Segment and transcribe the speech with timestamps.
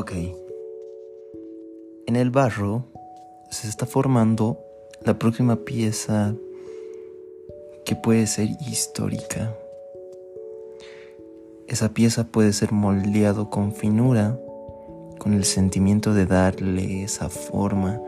[0.00, 0.12] Ok.
[2.06, 2.84] En el barro
[3.50, 4.60] se está formando
[5.04, 6.36] la próxima pieza
[7.84, 9.52] que puede ser histórica.
[11.66, 14.38] Esa pieza puede ser moldeado con finura,
[15.18, 18.00] con el sentimiento de darle esa forma,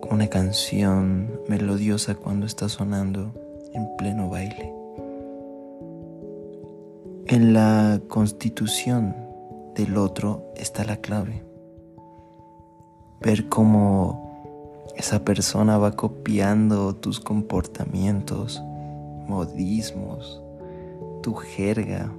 [0.00, 3.30] como una canción melodiosa cuando está sonando
[3.74, 4.72] en pleno baile.
[7.26, 9.23] En la constitución
[9.74, 11.44] del otro está la clave.
[13.20, 18.62] Ver cómo esa persona va copiando tus comportamientos,
[19.26, 20.40] modismos,
[21.22, 22.12] tu jerga.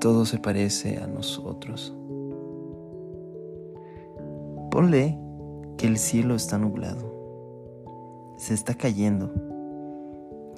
[0.00, 1.92] Todo se parece a nosotros.
[4.70, 5.18] Ponle
[5.76, 7.10] que el cielo está nublado.
[8.36, 9.32] Se está cayendo.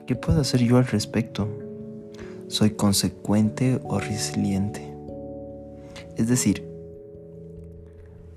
[0.07, 1.49] ¿Qué puedo hacer yo al respecto?
[2.49, 4.92] ¿Soy consecuente o resiliente?
[6.17, 6.69] Es decir,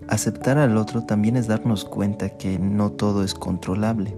[0.08, 4.16] aceptar al otro también es darnos cuenta que no todo es controlable.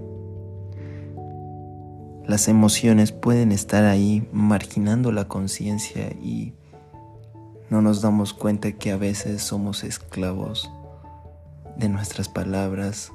[2.26, 6.52] Las emociones pueden estar ahí marginando la conciencia y
[7.70, 10.70] no nos damos cuenta que a veces somos esclavos
[11.76, 13.12] de nuestras palabras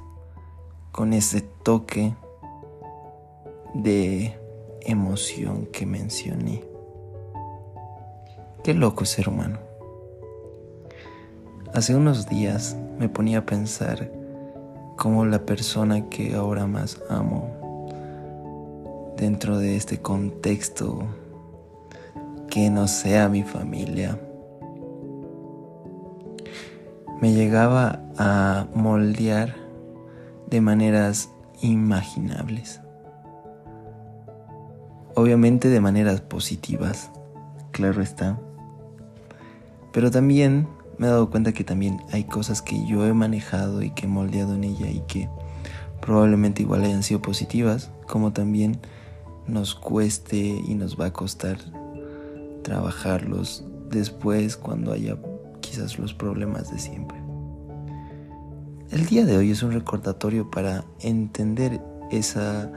[0.90, 2.14] con ese toque
[3.74, 4.38] de
[4.82, 6.64] emoción que mencioné.
[8.62, 9.58] Qué loco ser humano.
[11.74, 14.08] Hace unos días me ponía a pensar
[14.96, 17.50] cómo la persona que ahora más amo
[19.16, 21.02] dentro de este contexto
[22.48, 24.16] que no sea mi familia
[27.20, 29.56] me llegaba a moldear
[30.46, 31.28] de maneras
[31.60, 32.80] imaginables.
[35.16, 37.10] Obviamente de maneras positivas,
[37.72, 38.38] claro está.
[39.92, 43.90] Pero también me he dado cuenta que también hay cosas que yo he manejado y
[43.90, 45.28] que he moldeado en ella y que
[46.00, 48.78] probablemente igual hayan sido positivas, como también
[49.46, 51.58] nos cueste y nos va a costar
[52.62, 55.16] trabajarlos después cuando haya
[55.60, 57.18] quizás los problemas de siempre.
[58.90, 62.70] El día de hoy es un recordatorio para entender esa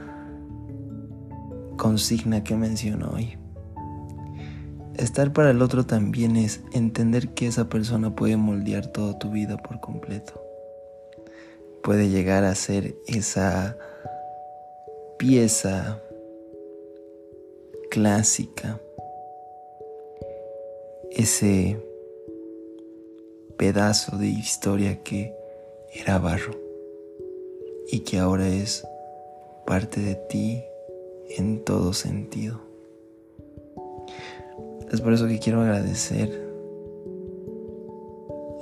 [1.76, 3.36] consigna que menciono hoy.
[4.98, 9.56] Estar para el otro también es entender que esa persona puede moldear toda tu vida
[9.56, 10.42] por completo.
[11.84, 13.78] Puede llegar a ser esa
[15.16, 16.02] pieza
[17.92, 18.80] clásica,
[21.12, 21.80] ese
[23.56, 25.32] pedazo de historia que
[25.94, 26.58] era barro
[27.86, 28.84] y que ahora es
[29.64, 30.64] parte de ti
[31.36, 32.67] en todo sentido.
[34.90, 36.48] Es por eso que quiero agradecer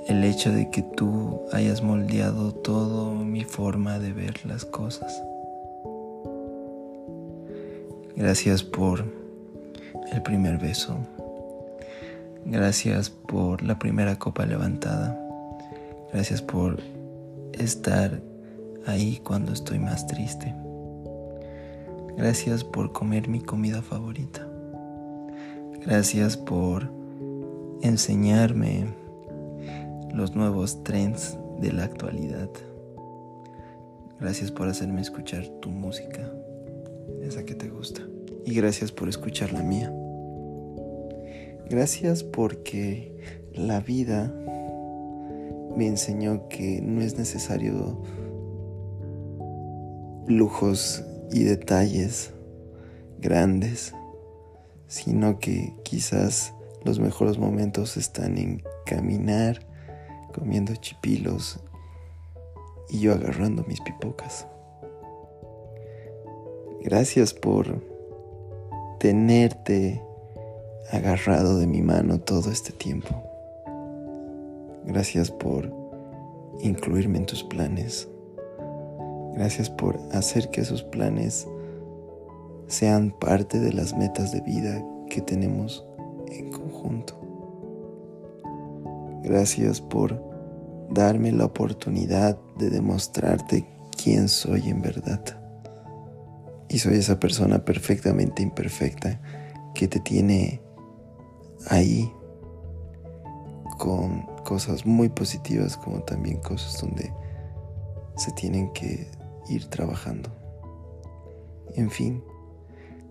[0.07, 5.21] el hecho de que tú hayas moldeado toda mi forma de ver las cosas.
[8.15, 9.05] Gracias por
[10.11, 10.97] el primer beso.
[12.45, 15.19] Gracias por la primera copa levantada.
[16.13, 16.79] Gracias por
[17.53, 18.21] estar
[18.85, 20.55] ahí cuando estoy más triste.
[22.15, 24.46] Gracias por comer mi comida favorita.
[25.87, 26.91] Gracias por
[27.81, 28.87] enseñarme
[30.13, 32.49] los nuevos trends de la actualidad.
[34.19, 36.29] Gracias por hacerme escuchar tu música,
[37.21, 38.01] esa que te gusta.
[38.45, 39.89] Y gracias por escuchar la mía.
[41.69, 43.17] Gracias porque
[43.53, 44.35] la vida
[45.77, 48.03] me enseñó que no es necesario
[50.27, 52.33] lujos y detalles
[53.21, 53.93] grandes
[54.87, 56.53] sino que quizás
[56.83, 59.59] los mejores momentos están en caminar,
[60.33, 61.59] comiendo chipilos
[62.89, 64.47] y yo agarrando mis pipocas.
[66.81, 67.83] Gracias por
[68.99, 70.01] tenerte
[70.91, 73.23] agarrado de mi mano todo este tiempo.
[74.85, 75.69] Gracias por
[76.61, 78.07] incluirme en tus planes.
[79.35, 81.45] Gracias por hacer que esos planes
[82.67, 85.85] sean parte de las metas de vida que tenemos
[86.27, 87.19] en conjunto.
[89.23, 90.21] Gracias por
[90.89, 93.65] darme la oportunidad de demostrarte
[94.01, 95.21] quién soy en verdad.
[96.69, 99.19] Y soy esa persona perfectamente imperfecta
[99.73, 100.61] que te tiene
[101.69, 102.11] ahí
[103.77, 107.13] con cosas muy positivas como también cosas donde
[108.15, 109.07] se tienen que
[109.49, 110.29] ir trabajando.
[111.75, 112.23] En fin,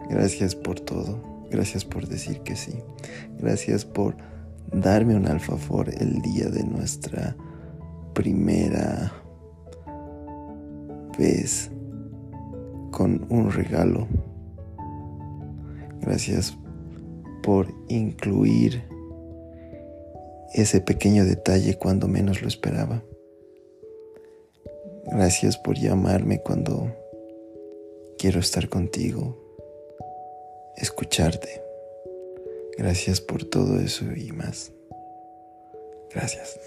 [0.09, 1.21] Gracias por todo.
[1.51, 2.75] Gracias por decir que sí.
[3.39, 4.17] Gracias por
[4.73, 7.37] darme un alfajor el día de nuestra
[8.15, 9.13] primera
[11.19, 11.71] vez
[12.91, 14.07] con un regalo.
[16.01, 16.57] Gracias
[17.43, 18.85] por incluir
[20.55, 23.03] ese pequeño detalle cuando menos lo esperaba.
[25.07, 26.93] Gracias por llamarme cuando
[28.19, 29.46] quiero estar contigo,
[30.77, 31.63] escucharte.
[32.77, 34.73] Gracias por todo eso y más.
[36.13, 36.59] Gracias.